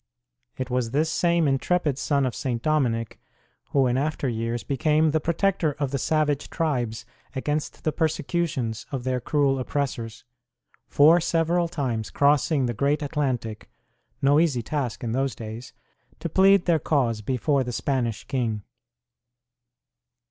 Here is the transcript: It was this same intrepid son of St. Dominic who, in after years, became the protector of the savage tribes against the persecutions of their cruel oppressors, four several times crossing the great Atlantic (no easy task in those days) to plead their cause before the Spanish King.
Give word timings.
It 0.57 0.71
was 0.71 0.89
this 0.89 1.11
same 1.11 1.47
intrepid 1.47 1.99
son 1.99 2.25
of 2.25 2.33
St. 2.33 2.63
Dominic 2.63 3.19
who, 3.65 3.85
in 3.85 3.99
after 3.99 4.27
years, 4.27 4.63
became 4.63 5.11
the 5.11 5.19
protector 5.19 5.73
of 5.77 5.91
the 5.91 5.99
savage 5.99 6.49
tribes 6.49 7.05
against 7.35 7.83
the 7.83 7.91
persecutions 7.91 8.87
of 8.91 9.03
their 9.03 9.19
cruel 9.19 9.59
oppressors, 9.59 10.23
four 10.87 11.21
several 11.21 11.67
times 11.67 12.09
crossing 12.09 12.65
the 12.65 12.73
great 12.73 13.03
Atlantic 13.03 13.69
(no 14.23 14.39
easy 14.39 14.63
task 14.63 15.03
in 15.03 15.11
those 15.11 15.35
days) 15.35 15.71
to 16.17 16.27
plead 16.27 16.65
their 16.65 16.79
cause 16.79 17.21
before 17.21 17.63
the 17.63 17.71
Spanish 17.71 18.23
King. 18.23 18.63